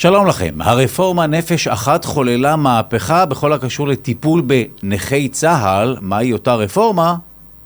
[0.00, 0.54] שלום לכם.
[0.60, 4.42] הרפורמה נפש אחת חוללה מהפכה בכל הקשור לטיפול
[4.82, 5.96] בנכי צה"ל.
[6.00, 7.14] מהי אותה רפורמה?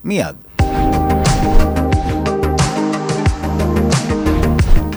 [0.04, 0.36] מיד.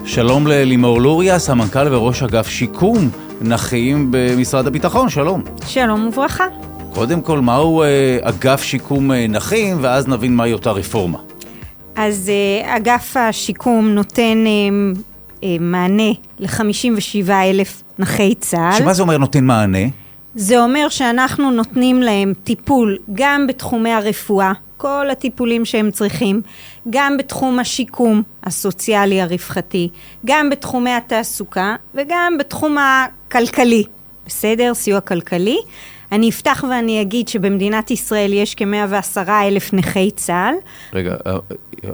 [0.06, 3.10] שלום ללימור לוריה, סמנכ"ל וראש אגף שיקום
[3.42, 5.44] נכים במשרד הביטחון, שלום.
[5.66, 6.46] שלום וברכה.
[6.94, 11.18] קודם כל, מהו אה, אגף שיקום אה, נכים, ואז נבין מהי אותה רפורמה.
[11.96, 14.44] אז אה, אגף השיקום נותן
[15.60, 18.78] מענה ל-57 אלף נכי צה"ל.
[18.78, 19.88] שמה זה אומר נותן מענה?
[20.36, 26.42] זה אומר שאנחנו נותנים להם טיפול גם בתחומי הרפואה, כל הטיפולים שהם צריכים,
[26.90, 29.90] גם בתחום השיקום הסוציאלי הרווחתי,
[30.26, 33.84] גם בתחומי התעסוקה וגם בתחום הכלכלי,
[34.26, 34.74] בסדר?
[34.74, 35.58] סיוע כלכלי.
[36.12, 40.54] אני אפתח ואני אגיד שבמדינת ישראל יש כ-110 אלף נכי צה"ל.
[40.94, 41.38] רגע, אה,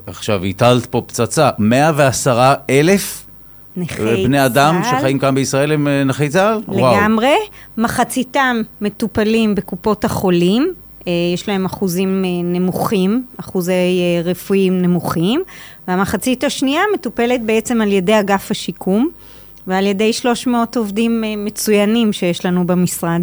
[0.08, 3.23] עכשיו הטלת פה פצצה, 110 אלף
[3.78, 4.26] נכי צה"ל.
[4.28, 6.62] בני אדם שחיים כאן בישראל הם אה, נכי צה"ל?
[6.68, 7.26] לגמרי.
[7.26, 7.86] וואו.
[7.86, 10.74] מחציתם מטופלים בקופות החולים.
[11.08, 13.74] אה, יש להם אחוזים נמוכים, אחוזי
[14.24, 15.44] רפואיים נמוכים,
[15.88, 19.10] והמחצית השנייה מטופלת בעצם על ידי אגף השיקום
[19.68, 23.22] ועל ידי 300 עובדים מצוינים שיש לנו במשרד.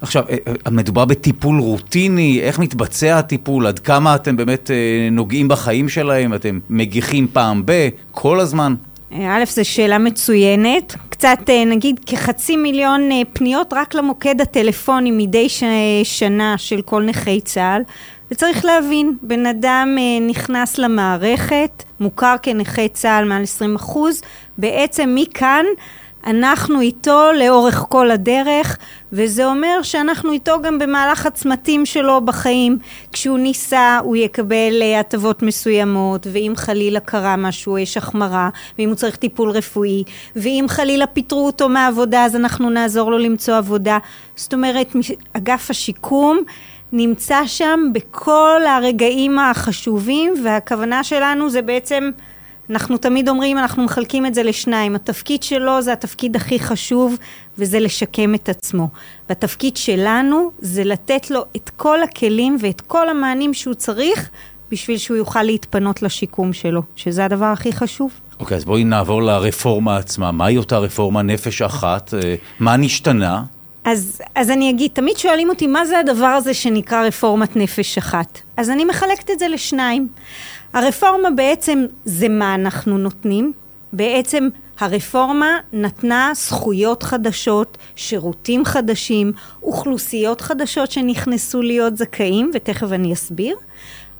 [0.00, 5.48] עכשיו, אה, אה, מדובר בטיפול רוטיני, איך מתבצע הטיפול, עד כמה אתם באמת אה, נוגעים
[5.48, 8.74] בחיים שלהם, אתם מגיחים פעם ב, כל הזמן?
[9.12, 10.94] א', זו שאלה מצוינת.
[11.08, 15.62] קצת, נגיד, כחצי מיליון פניות רק למוקד הטלפוני מדי ש...
[16.04, 17.82] שנה של כל נכי צה"ל.
[18.30, 19.96] וצריך להבין, בן אדם
[20.28, 24.22] נכנס למערכת, מוכר כנכה צה"ל מעל 20 אחוז,
[24.58, 25.64] בעצם מכאן
[26.26, 28.78] אנחנו איתו לאורך כל הדרך,
[29.12, 32.78] וזה אומר שאנחנו איתו גם במהלך הצמתים שלו בחיים.
[33.12, 38.96] כשהוא ניסה, הוא יקבל אה, הטבות מסוימות, ואם חלילה קרה משהו, יש החמרה, ואם הוא
[38.96, 40.04] צריך טיפול רפואי,
[40.36, 43.98] ואם חלילה פיטרו אותו מהעבודה, אז אנחנו נעזור לו למצוא עבודה.
[44.36, 44.96] זאת אומרת,
[45.32, 46.38] אגף השיקום
[46.92, 52.10] נמצא שם בכל הרגעים החשובים, והכוונה שלנו זה בעצם...
[52.70, 54.94] אנחנו תמיד אומרים, אנחנו מחלקים את זה לשניים.
[54.94, 57.16] התפקיד שלו זה התפקיד הכי חשוב,
[57.58, 58.88] וזה לשקם את עצמו.
[59.28, 64.30] והתפקיד שלנו זה לתת לו את כל הכלים ואת כל המענים שהוא צריך,
[64.70, 68.12] בשביל שהוא יוכל להתפנות לשיקום שלו, שזה הדבר הכי חשוב.
[68.40, 70.32] אוקיי, okay, אז בואי נעבור לרפורמה עצמה.
[70.32, 72.14] מהי אותה רפורמה נפש אחת?
[72.14, 73.42] אה, מה נשתנה?
[73.90, 78.40] אז, אז אני אגיד, תמיד שואלים אותי מה זה הדבר הזה שנקרא רפורמת נפש אחת.
[78.56, 80.08] אז אני מחלקת את זה לשניים.
[80.72, 83.52] הרפורמה בעצם זה מה אנחנו נותנים,
[83.92, 84.48] בעצם
[84.78, 89.32] הרפורמה נתנה זכויות חדשות, שירותים חדשים,
[89.62, 93.56] אוכלוסיות חדשות שנכנסו להיות זכאים, ותכף אני אסביר.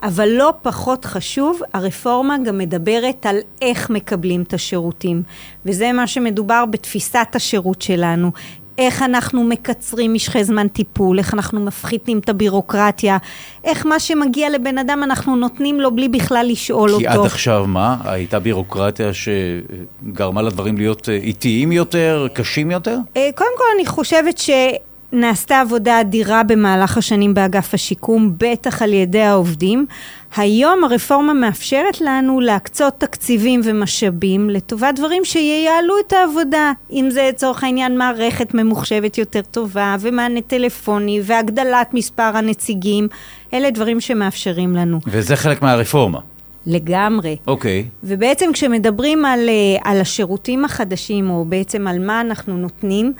[0.02, 5.22] אבל לא פחות חשוב, הרפורמה גם מדברת על איך מקבלים את השירותים.
[5.66, 8.30] וזה מה שמדובר בתפיסת השירות שלנו.
[8.78, 13.16] איך אנחנו מקצרים משכי זמן טיפול, איך אנחנו מפחיתים את הבירוקרטיה,
[13.64, 17.00] איך מה שמגיע לבן אדם אנחנו נותנים לו בלי בכלל לשאול כי אותו.
[17.00, 17.96] כי עד עכשיו מה?
[18.04, 22.98] הייתה בירוקרטיה שגרמה לדברים להיות אה, איטיים יותר, קשים יותר?
[23.16, 24.50] אה, קודם כל אני חושבת ש...
[25.12, 29.86] נעשתה עבודה אדירה במהלך השנים באגף השיקום, בטח על ידי העובדים.
[30.36, 36.72] היום הרפורמה מאפשרת לנו להקצות תקציבים ומשאבים לטובת דברים שייעלו את העבודה.
[36.92, 43.08] אם זה לצורך העניין מערכת ממוחשבת יותר טובה, ומענה טלפוני, והגדלת מספר הנציגים,
[43.54, 44.98] אלה דברים שמאפשרים לנו.
[45.06, 46.18] וזה חלק מהרפורמה.
[46.66, 47.36] לגמרי.
[47.46, 47.84] אוקיי.
[47.86, 47.98] Okay.
[48.04, 53.12] ובעצם כשמדברים על, אה, על השירותים החדשים, או בעצם על מה אנחנו נותנים,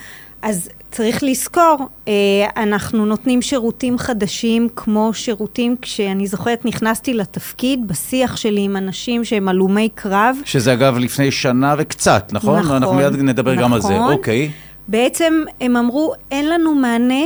[0.42, 2.12] אז צריך לזכור, אה,
[2.56, 9.48] אנחנו נותנים שירותים חדשים כמו שירותים, כשאני זוכרת נכנסתי לתפקיד בשיח שלי עם אנשים שהם
[9.48, 10.36] הלומי קרב.
[10.44, 12.58] שזה אגב לפני שנה וקצת, נכון?
[12.58, 12.76] נכון.
[12.76, 13.64] אנחנו מיד נדבר נכון.
[13.64, 14.12] גם על זה, נכון.
[14.12, 14.50] אוקיי.
[14.88, 17.24] בעצם הם אמרו, אין לנו מענה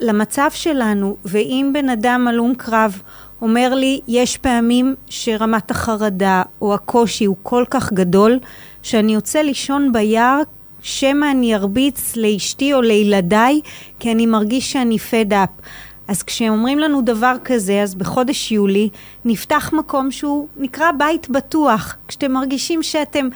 [0.00, 3.02] למצב שלנו, ואם בן אדם הלום קרב
[3.42, 8.38] אומר לי, יש פעמים שרמת החרדה או הקושי הוא כל כך גדול,
[8.82, 10.40] שאני יוצא לישון ביער
[10.82, 13.60] שמא אני ארביץ לאשתי או לילדיי,
[13.98, 15.62] כי אני מרגיש שאני fed up.
[16.08, 18.88] אז כשאומרים לנו דבר כזה, אז בחודש יולי
[19.24, 21.96] נפתח מקום שהוא נקרא בית בטוח.
[22.08, 23.28] כשאתם מרגישים שאתם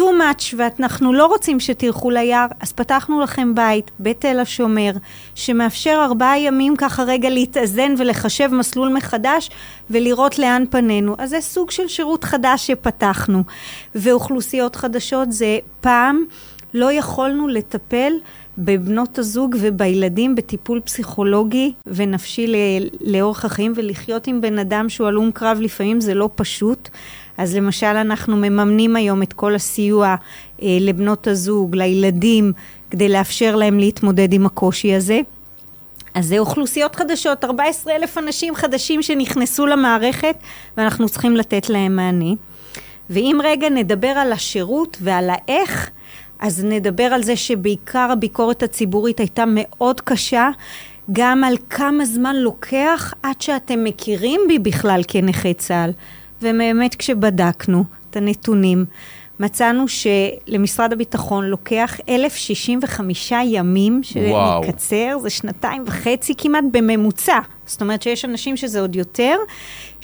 [0.00, 4.90] too much ואנחנו לא רוצים שתלכו ליער, אז פתחנו לכם בית, בית תל השומר,
[5.34, 9.50] שמאפשר ארבעה ימים ככה רגע להתאזן ולחשב מסלול מחדש
[9.90, 11.14] ולראות לאן פנינו.
[11.18, 13.42] אז זה סוג של שירות חדש שפתחנו.
[13.94, 16.24] ואוכלוסיות חדשות זה פעם
[16.74, 18.12] לא יכולנו לטפל
[18.58, 22.54] בבנות הזוג ובילדים בטיפול פסיכולוגי ונפשי
[23.00, 26.88] לאורך החיים, ולחיות עם בן אדם שהוא הלום קרב לפעמים זה לא פשוט.
[27.38, 30.14] אז למשל אנחנו מממנים היום את כל הסיוע
[30.62, 32.52] אה, לבנות הזוג, לילדים,
[32.90, 35.20] כדי לאפשר להם להתמודד עם הקושי הזה.
[36.14, 40.36] אז זה אוכלוסיות חדשות, 14 אלף אנשים חדשים שנכנסו למערכת
[40.76, 42.30] ואנחנו צריכים לתת להם מענה.
[43.10, 45.90] ואם רגע נדבר על השירות ועל האיך,
[46.44, 50.48] אז נדבר על זה שבעיקר הביקורת הציבורית הייתה מאוד קשה,
[51.12, 55.90] גם על כמה זמן לוקח עד שאתם מכירים בי בכלל כנכי צה"ל.
[56.42, 58.84] ובאמת כשבדקנו את הנתונים,
[59.40, 67.38] מצאנו שלמשרד הביטחון לוקח 1,065 ימים, שנקצר, זה שנתיים וחצי כמעט בממוצע.
[67.66, 69.36] זאת אומרת שיש אנשים שזה עוד יותר,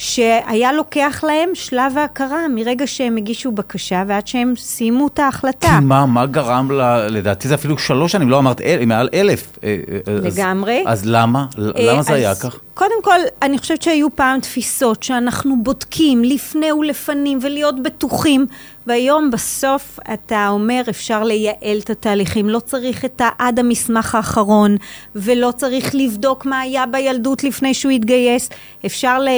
[0.01, 5.69] שהיה לוקח להם שלב ההכרה מרגע שהם הגישו בקשה ועד שהם סיימו את ההחלטה.
[5.69, 7.07] כי מה, מה גרם ל...
[7.11, 9.59] לדעתי זה אפילו שלוש שנים, לא אמרת אל, מעל אלף.
[9.65, 9.77] אה,
[10.09, 10.85] אה, לגמרי.
[10.87, 11.47] אז, אז למה?
[11.57, 12.59] למה זה היה כך?
[12.75, 18.47] קודם כל, אני חושבת שהיו פעם תפיסות שאנחנו בודקים לפני ולפנים ולהיות בטוחים,
[18.87, 24.77] והיום בסוף אתה אומר אפשר לייעל את התהליכים, לא צריך את עד המסמך האחרון,
[25.15, 28.49] ולא צריך לבדוק מה היה בילדות לפני שהוא התגייס,
[28.87, 29.29] אפשר ל...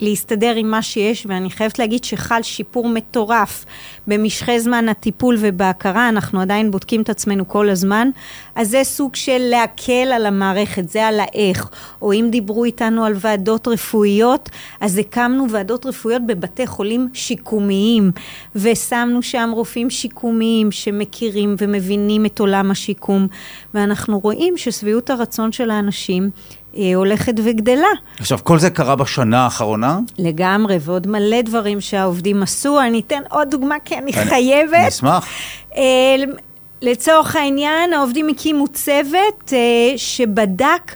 [0.00, 3.64] להסתדר עם מה שיש, ואני חייבת להגיד שחל שיפור מטורף
[4.08, 8.08] במשכי זמן הטיפול ובהכרה, אנחנו עדיין בודקים את עצמנו כל הזמן,
[8.54, 11.70] אז זה סוג של להקל על המערכת, זה על האיך.
[12.02, 14.48] או אם דיברו איתנו על ועדות רפואיות,
[14.80, 18.10] אז הקמנו ועדות רפואיות בבתי חולים שיקומיים,
[18.56, 23.26] ושמנו שם רופאים שיקומיים שמכירים ומבינים את עולם השיקום,
[23.74, 26.30] ואנחנו רואים ששביעות הרצון של האנשים
[26.74, 27.88] הולכת וגדלה.
[28.18, 29.98] עכשיו, כל זה קרה בשנה האחרונה?
[30.18, 32.80] לגמרי, ועוד מלא דברים שהעובדים עשו.
[32.80, 34.74] אני אתן עוד דוגמה, כי אני, אני חייבת.
[34.74, 35.26] אני אשמח.
[35.76, 35.82] אה,
[36.82, 39.58] לצורך העניין, העובדים הקימו צוות אה,
[39.96, 40.94] שבדק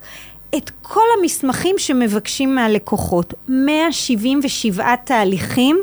[0.56, 3.34] את כל המסמכים שמבקשים מהלקוחות.
[3.48, 5.82] 177 תהליכים.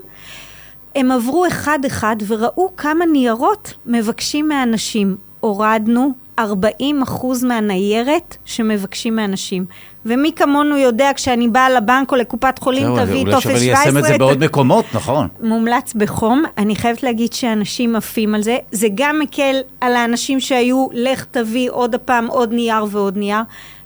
[0.95, 5.17] הם עברו אחד-אחד וראו כמה ניירות מבקשים מאנשים.
[5.39, 9.65] הורדנו 40 אחוז מהניירת שמבקשים מאנשים.
[10.05, 13.51] ומי כמונו יודע, כשאני באה לבנק או לקופת חולים, תביא טופס 17.
[13.51, 15.27] אולי שווה ליישם את זה בעוד מקומות, נכון.
[15.41, 16.43] מומלץ בחום.
[16.57, 18.57] אני חייבת להגיד שאנשים עפים על זה.
[18.71, 23.41] זה גם מקל על האנשים שהיו, לך תביא עוד הפעם עוד נייר ועוד נייר,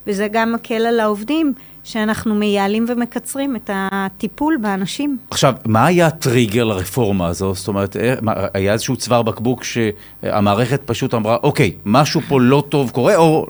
[0.07, 1.53] וזה גם מקל על העובדים.
[1.83, 5.17] שאנחנו מייעלים ומקצרים את הטיפול באנשים.
[5.31, 7.53] עכשיו, מה היה הטריגר לרפורמה הזו?
[7.55, 8.15] זאת אומרת, אה,
[8.53, 13.47] היה איזשהו צוואר בקבוק שהמערכת פשוט אמרה, אוקיי, משהו פה לא טוב קורה, או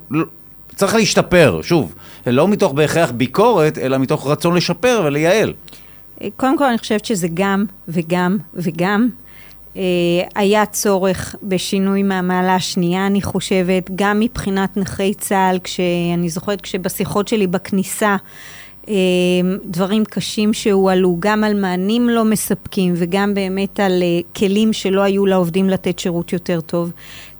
[0.75, 1.95] צריך להשתפר, שוב,
[2.27, 5.53] לא מתוך בהכרח ביקורת, אלא מתוך רצון לשפר ולייעל.
[6.37, 9.09] קודם כל, אני חושבת שזה גם וגם וגם.
[9.77, 9.81] אה,
[10.35, 17.47] היה צורך בשינוי מהמעלה השנייה, אני חושבת, גם מבחינת נכי צה"ל, כשאני זוכרת כשבשיחות שלי
[17.47, 18.15] בכניסה,
[18.89, 18.93] אה,
[19.65, 25.25] דברים קשים שהועלו, גם על מענים לא מספקים וגם באמת על אה, כלים שלא היו
[25.25, 26.91] לעובדים לתת שירות יותר טוב.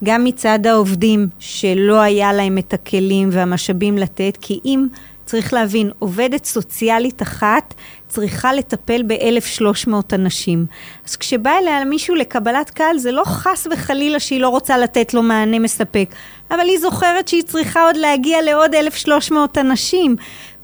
[0.04, 4.88] גם מצד העובדים שלא היה להם את הכלים והמשאבים לתת, כי אם
[5.26, 7.74] צריך להבין, עובדת סוציאלית אחת
[8.14, 10.66] צריכה לטפל ב-1,300 אנשים.
[11.08, 15.24] אז כשבא אליה מישהו לקבלת קהל, זה לא חס וחלילה שהיא לא רוצה לתת לו
[15.24, 16.10] מענה מספק,
[16.52, 20.16] אבל היא זוכרת שהיא צריכה עוד להגיע לעוד 1,300 אנשים.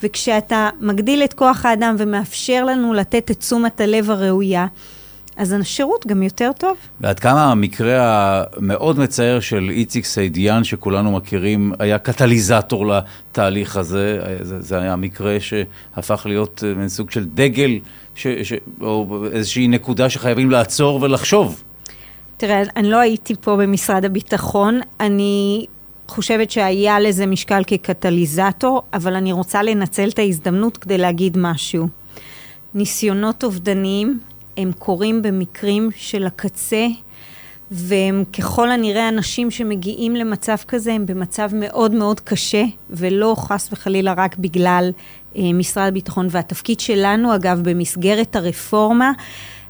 [0.04, 4.68] וכשאתה מגדיל את כוח האדם ומאפשר לנו לתת את תשומת הלב הראויה,
[5.40, 6.78] אז השירות גם יותר טוב.
[7.02, 14.20] ועד כמה המקרה המאוד מצער של איציק סעידיאן, שכולנו מכירים, היה קטליזטור לתהליך הזה?
[14.42, 17.80] זה, זה היה מקרה שהפך להיות אה, מין סוג של דגל,
[18.16, 21.64] ש, ש, או איזושהי נקודה שחייבים לעצור ולחשוב.
[22.38, 25.66] תראה, אני לא הייתי פה במשרד הביטחון, אני
[26.08, 31.88] חושבת שהיה לזה משקל כקטליזטור, אבל אני רוצה לנצל את ההזדמנות כדי להגיד משהו.
[32.74, 34.20] ניסיונות אובדניים
[34.60, 36.88] הם קורים במקרים של הקצה,
[37.72, 44.14] והם ככל הנראה אנשים שמגיעים למצב כזה, הם במצב מאוד מאוד קשה, ולא חס וחלילה
[44.18, 44.92] רק בגלל
[45.36, 46.28] אה, משרד הביטחון.
[46.32, 49.12] והתפקיד שלנו, אגב, במסגרת הרפורמה,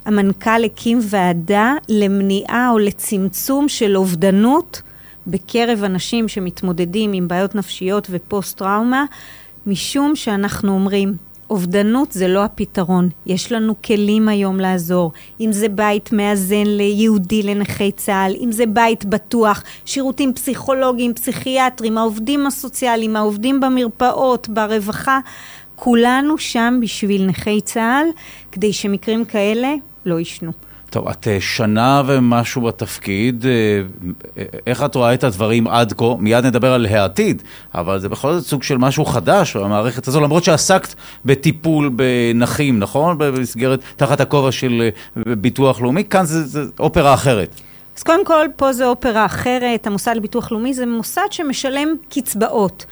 [0.05, 4.81] המנכ"ל הקים ועדה למניעה או לצמצום של אובדנות
[5.27, 9.05] בקרב אנשים שמתמודדים עם בעיות נפשיות ופוסט-טראומה,
[9.65, 11.15] משום שאנחנו אומרים,
[11.49, 17.91] אובדנות זה לא הפתרון, יש לנו כלים היום לעזור, אם זה בית מאזן ליהודי לנכי
[17.91, 25.19] צה"ל, אם זה בית בטוח, שירותים פסיכולוגיים, פסיכיאטרים, העובדים הסוציאליים, העובדים במרפאות, ברווחה,
[25.75, 28.07] כולנו שם בשביל נכי צה"ל,
[28.51, 29.73] כדי שמקרים כאלה
[30.05, 30.68] לא יישנו.
[30.89, 36.05] טוב, את אה, שנה ומשהו בתפקיד, אה, איך את רואה את הדברים עד כה?
[36.19, 37.43] מיד נדבר על העתיד,
[37.75, 40.93] אבל זה בכל זאת סוג של משהו חדש במערכת הזו, למרות שעסקת
[41.25, 43.17] בטיפול בנכים, נכון?
[43.17, 47.55] במסגרת, תחת הכובע של ביטוח לאומי, כאן זה, זה אופרה אחרת.
[47.97, 52.85] אז קודם כל, פה זה אופרה אחרת, המוסד לביטוח לאומי זה מוסד שמשלם קצבאות.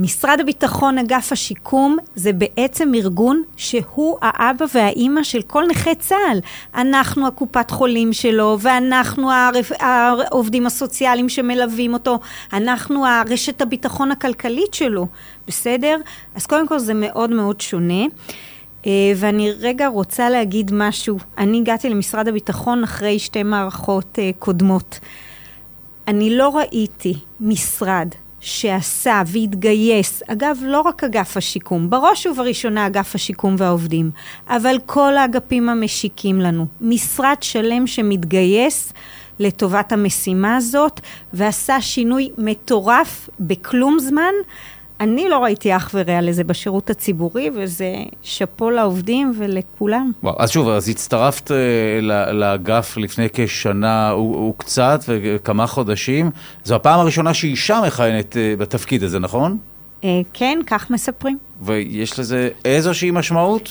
[0.00, 6.38] משרד הביטחון, אגף השיקום, זה בעצם ארגון שהוא האבא והאימא של כל נכה צה"ל.
[6.74, 9.30] אנחנו הקופת חולים שלו, ואנחנו
[9.80, 12.18] העובדים הסוציאליים שמלווים אותו,
[12.52, 15.06] אנחנו הרשת הביטחון הכלכלית שלו,
[15.46, 15.96] בסדר?
[16.34, 18.04] אז קודם כל זה מאוד מאוד שונה.
[18.86, 21.18] אה, ואני רגע רוצה להגיד משהו.
[21.38, 24.98] אני הגעתי למשרד הביטחון אחרי שתי מערכות אה, קודמות.
[26.08, 28.08] אני לא ראיתי משרד
[28.40, 34.10] שעשה והתגייס, אגב, לא רק אגף השיקום, בראש ובראשונה אגף השיקום והעובדים,
[34.48, 38.92] אבל כל האגפים המשיקים לנו, משרד שלם שמתגייס
[39.38, 41.00] לטובת המשימה הזאת
[41.32, 44.32] ועשה שינוי מטורף בכלום זמן.
[45.00, 50.12] אני לא ראיתי אח ורע לזה בשירות הציבורי, וזה שאפו לעובדים ולכולם.
[50.22, 51.54] וואו, אז שוב, אז הצטרפת uh,
[52.32, 54.14] לאגף לפני כשנה
[54.48, 56.30] וקצת וכמה חודשים.
[56.64, 59.58] זו הפעם הראשונה שאישה מכהנת uh, בתפקיד הזה, נכון?
[60.02, 61.38] Uh, כן, כך מספרים.
[61.62, 63.70] ויש לזה איזושהי משמעות?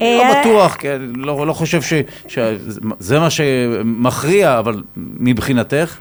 [0.00, 1.80] אני לא בטוח, כי אני לא, לא חושב
[2.28, 5.98] שזה מה שמכריע, אבל מבחינתך?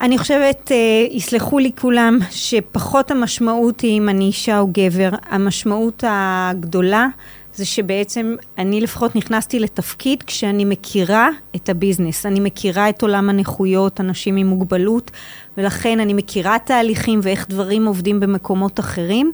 [0.00, 0.76] אני חושבת, אה,
[1.10, 5.10] יסלחו לי כולם, שפחות המשמעות היא אם אני אישה או גבר.
[5.30, 7.06] המשמעות הגדולה
[7.54, 12.26] זה שבעצם אני לפחות נכנסתי לתפקיד כשאני מכירה את הביזנס.
[12.26, 15.10] אני מכירה את עולם הנכויות, אנשים עם מוגבלות,
[15.56, 19.32] ולכן אני מכירה תהליכים ואיך דברים עובדים במקומות אחרים.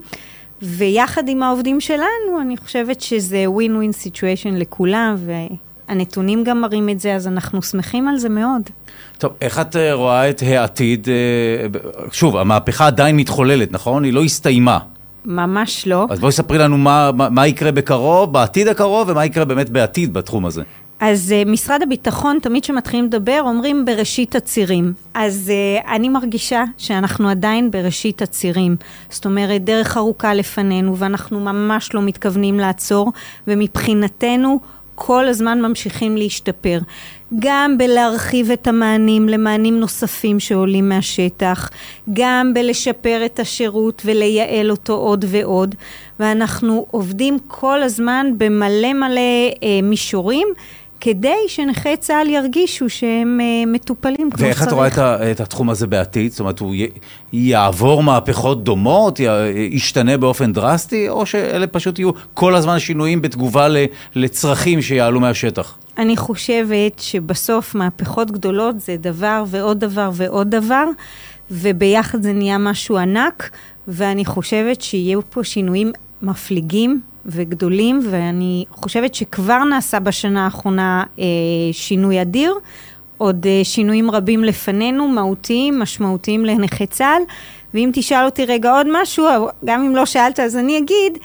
[0.62, 5.14] ויחד עם העובדים שלנו, אני חושבת שזה ווין סיטואשן לכולם,
[5.88, 8.62] והנתונים גם מראים את זה, אז אנחנו שמחים על זה מאוד.
[9.18, 11.08] טוב, איך את אה, רואה את העתיד?
[11.08, 11.78] אה,
[12.12, 14.04] שוב, המהפכה עדיין מתחוללת, נכון?
[14.04, 14.78] היא לא הסתיימה.
[15.24, 16.06] ממש לא.
[16.10, 20.14] אז בואי ספרי לנו מה, מה, מה יקרה בקרוב, בעתיד הקרוב, ומה יקרה באמת בעתיד
[20.14, 20.62] בתחום הזה.
[21.00, 24.92] אז uh, משרד הביטחון, תמיד כשמתחילים לדבר, אומרים בראשית הצירים.
[25.14, 25.52] אז
[25.84, 28.76] uh, אני מרגישה שאנחנו עדיין בראשית הצירים.
[29.10, 33.12] זאת אומרת, דרך ארוכה לפנינו, ואנחנו ממש לא מתכוונים לעצור,
[33.48, 34.60] ומבחינתנו...
[34.98, 36.78] כל הזמן ממשיכים להשתפר.
[37.38, 41.70] גם בלהרחיב את המענים למענים נוספים שעולים מהשטח,
[42.12, 45.74] גם בלשפר את השירות ולייעל אותו עוד ועוד,
[46.20, 49.20] ואנחנו עובדים כל הזמן במלא מלא
[49.62, 50.48] אה, מישורים.
[51.00, 54.42] כדי שנכי צה"ל ירגישו שהם uh, מטופלים כמו צריך.
[54.42, 56.30] ואיך את רואה את, את התחום הזה בעתיד?
[56.30, 56.88] זאת אומרת, הוא י,
[57.32, 59.24] יעבור מהפכות דומות, י,
[59.70, 63.76] ישתנה באופן דרסטי, או שאלה פשוט יהיו כל הזמן שינויים בתגובה ל,
[64.14, 65.78] לצרכים שיעלו מהשטח?
[65.98, 70.84] אני חושבת שבסוף מהפכות גדולות זה דבר ועוד דבר ועוד דבר,
[71.50, 73.50] וביחד זה נהיה משהו ענק,
[73.88, 81.24] ואני חושבת שיהיו פה שינויים מפליגים וגדולים, ואני חושבת שכבר נעשה בשנה האחרונה אה,
[81.72, 82.54] שינוי אדיר,
[83.18, 87.22] עוד אה, שינויים רבים לפנינו, מהותיים, משמעותיים לנכי צה"ל.
[87.74, 89.26] ואם תשאל אותי רגע עוד משהו,
[89.64, 91.18] גם אם לא שאלת אז אני אגיד.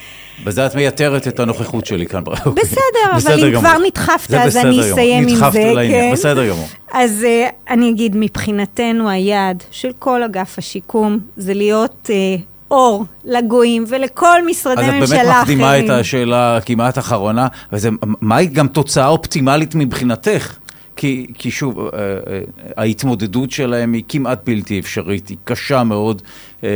[0.43, 2.24] בזה את מייתרת את הנוכחות שלי כאן.
[2.24, 6.10] בסדר, בסדר אבל אם כבר נדחפת, אז אני אסיים עם זה, כן.
[6.13, 6.67] בסדר גמור.
[6.91, 13.84] אז uh, אני אגיד, מבחינתנו היעד של כל אגף השיקום זה להיות uh, אור לגויים
[13.88, 15.04] ולכל משרדי ממשלה אחרים.
[15.04, 17.90] אז את באמת מקדימה את השאלה כמעט אחרונה, וזה,
[18.22, 20.58] מהי גם תוצאה אופטימלית מבחינתך?
[20.96, 22.42] כי, כי שוב, אה, אה,
[22.78, 26.22] ההתמודדות שלהם היא כמעט בלתי אפשרית, היא קשה מאוד,
[26.63, 26.70] אה,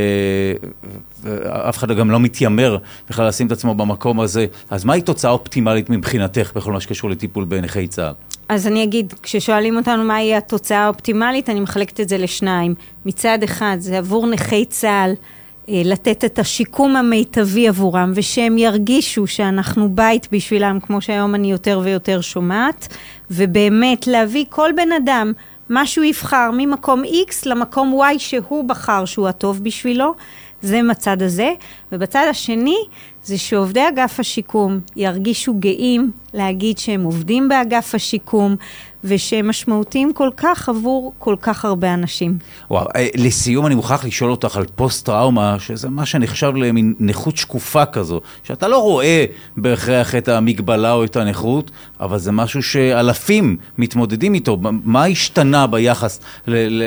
[1.69, 2.77] אף אחד גם לא מתיימר
[3.09, 4.45] בכלל לשים את עצמו במקום הזה.
[4.69, 8.13] אז מהי תוצאה אופטימלית מבחינתך בכל מה שקשור לטיפול בנכי צה"ל?
[8.49, 12.75] אז אני אגיד, כששואלים אותנו מהי התוצאה האופטימלית, אני מחלקת את זה לשניים.
[13.05, 15.13] מצד אחד, זה עבור נכי צה"ל.
[15.69, 21.81] אה, לתת את השיקום המיטבי עבורם, ושהם ירגישו שאנחנו בית בשבילם, כמו שהיום אני יותר
[21.83, 22.87] ויותר שומעת,
[23.31, 25.33] ובאמת להביא כל בן אדם,
[25.69, 30.15] מה שהוא יבחר, ממקום X למקום Y שהוא בחר שהוא הטוב בשבילו,
[30.61, 31.53] זה מצד הזה.
[31.91, 32.77] ובצד השני,
[33.23, 38.55] זה שעובדי אגף השיקום ירגישו גאים להגיד שהם עובדים באגף השיקום,
[39.05, 42.37] ושהם משמעותיים כל כך עבור כל כך הרבה אנשים.
[42.69, 47.85] וואו, אה, לסיום אני מוכרח לשאול אותך על פוסט-טראומה, שזה מה שנחשב למין נכות שקופה
[47.85, 49.25] כזו, שאתה לא רואה
[49.57, 54.57] בהכרח את המגבלה או את הנכות, אבל זה משהו שאלפים מתמודדים איתו.
[54.61, 56.19] מה השתנה ביחס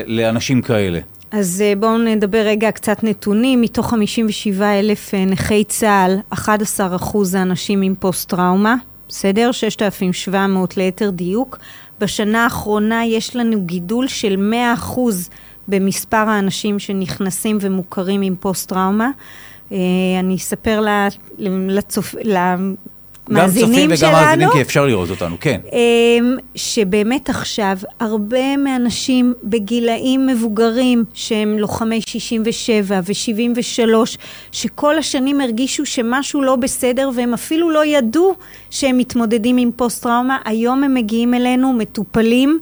[0.06, 1.00] לאנשים כאלה?
[1.30, 3.60] אז אה, בואו נדבר רגע קצת נתונים.
[3.60, 8.74] מתוך 57 אלף אה, נכי צה"ל, 11 אחוז זה אנשים עם פוסט-טראומה.
[9.08, 9.52] בסדר?
[9.52, 11.58] 6,700 ליתר דיוק.
[12.00, 14.52] בשנה האחרונה יש לנו גידול של
[14.94, 14.98] 100%
[15.68, 19.10] במספר האנשים שנכנסים ומוכרים עם פוסט-טראומה.
[19.72, 19.76] אה,
[20.20, 20.84] אני אספר
[21.38, 22.14] לצופ...
[23.30, 23.88] למאזינים שלנו.
[23.88, 25.60] גם צופים וגם מאזינים, כי אפשר לראות אותנו, כן.
[25.72, 34.18] אמ, שבאמת עכשיו, הרבה מאנשים בגילאים מבוגרים, שהם לוחמי 67 ו-73,
[34.52, 38.34] שכל השנים הרגישו שמשהו לא בסדר, והם אפילו לא ידעו
[38.70, 42.58] שהם מתמודדים עם פוסט-טראומה, היום הם מגיעים אלינו, מטופלים.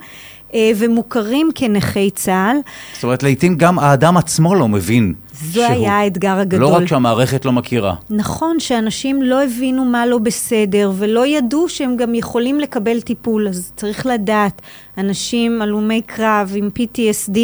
[0.54, 2.56] אה, ומוכרים כנכי צה"ל.
[2.94, 5.64] זאת אומרת, לעיתים גם האדם עצמו לא מבין זה שהוא...
[5.64, 6.60] היה האתגר הגדול.
[6.60, 7.94] לא רק שהמערכת לא מכירה.
[8.10, 13.72] נכון, שאנשים לא הבינו מה לא בסדר, ולא ידעו שהם גם יכולים לקבל טיפול, אז
[13.76, 14.62] צריך לדעת,
[14.98, 17.38] אנשים הלומי קרב עם PTSD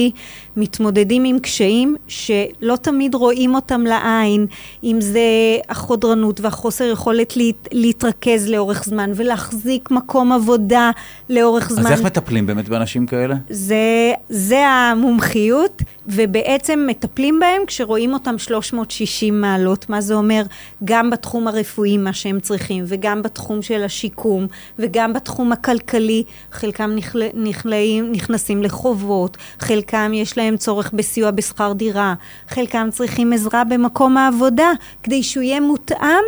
[0.57, 4.47] מתמודדים עם קשיים שלא תמיד רואים אותם לעין,
[4.85, 5.21] אם זה
[5.69, 10.91] החודרנות והחוסר יכולת להת, להתרכז לאורך זמן ולהחזיק מקום עבודה
[11.31, 11.87] לאורך זמן.
[11.87, 13.35] אז איך מטפלים באמת באנשים כאלה?
[13.51, 20.43] זה, זה המומחיות, ובעצם מטפלים בהם כשרואים אותם 360 מעלות, מה זה אומר?
[20.85, 24.47] גם בתחום הרפואי, מה שהם צריכים, וגם בתחום של השיקום,
[24.79, 27.29] וגם בתחום הכלכלי, חלקם נכלל...
[27.35, 32.15] נכלאים, נכנסים לחובות, חלקם יש להם צורך בסיוע בשכר דירה,
[32.49, 34.71] חלקם צריכים עזרה במקום העבודה,
[35.03, 36.25] כדי שהוא יהיה מותאם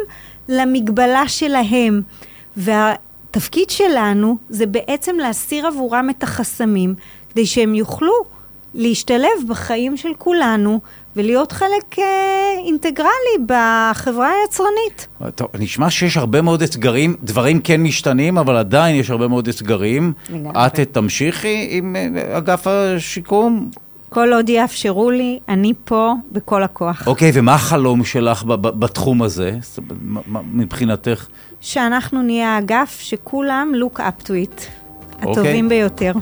[0.48, 2.02] למגבלה שלהם.
[2.56, 6.94] והתפקיד שלנו זה בעצם להסיר עבורם את החסמים,
[7.30, 8.34] כדי שהם יוכלו
[8.74, 10.80] להשתלב בחיים של כולנו
[11.16, 12.04] ולהיות חלק אה,
[12.66, 15.08] אינטגרלי בחברה היצרנית.
[15.34, 20.12] טוב, נשמע שיש הרבה מאוד אתגרים, דברים כן משתנים, אבל עדיין יש הרבה מאוד אתגרים.
[20.56, 23.70] את תמשיכי עם אה, אגף השיקום?
[24.08, 27.06] כל עוד יאפשרו לי, אני פה בכל הכוח.
[27.06, 29.58] אוקיי, ומה החלום שלך בתחום הזה,
[30.52, 31.26] מבחינתך?
[31.60, 34.62] שאנחנו נהיה האגף שכולם look up to it.
[35.22, 35.32] אוקיי.
[35.32, 36.12] הטובים ביותר.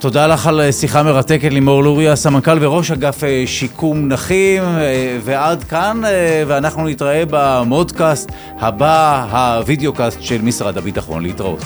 [0.00, 5.18] תודה לך על אה, שיחה מרתקת, לימור לוריה, סמנכ"ל וראש אגף אה, שיקום נכים, אה,
[5.24, 6.00] ועד כאן,
[6.46, 11.22] ואנחנו נתראה במודקאסט הבא, הווידאו קאסט של משרד הביטחון.
[11.22, 11.64] להתראות.